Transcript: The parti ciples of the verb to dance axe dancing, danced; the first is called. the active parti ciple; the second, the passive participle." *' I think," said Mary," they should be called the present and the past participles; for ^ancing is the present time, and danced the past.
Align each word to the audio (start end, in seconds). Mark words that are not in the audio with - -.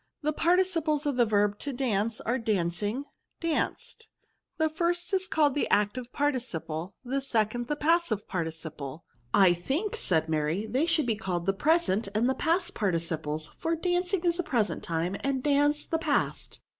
The 0.23 0.33
parti 0.33 0.63
ciples 0.63 1.05
of 1.05 1.15
the 1.15 1.27
verb 1.27 1.59
to 1.59 1.71
dance 1.71 2.21
axe 2.25 2.43
dancing, 2.43 3.05
danced; 3.39 4.07
the 4.57 4.67
first 4.67 5.13
is 5.13 5.27
called. 5.27 5.53
the 5.53 5.69
active 5.69 6.11
parti 6.11 6.39
ciple; 6.39 6.93
the 7.05 7.21
second, 7.21 7.67
the 7.67 7.75
passive 7.75 8.27
participle." 8.27 9.05
*' 9.21 9.33
I 9.47 9.53
think," 9.53 9.95
said 9.95 10.27
Mary," 10.27 10.65
they 10.65 10.87
should 10.87 11.05
be 11.05 11.13
called 11.15 11.45
the 11.45 11.53
present 11.53 12.07
and 12.15 12.27
the 12.27 12.33
past 12.33 12.73
participles; 12.73 13.45
for 13.59 13.77
^ancing 13.77 14.25
is 14.25 14.37
the 14.37 14.41
present 14.41 14.81
time, 14.81 15.17
and 15.23 15.43
danced 15.43 15.91
the 15.91 15.99
past. 15.99 16.61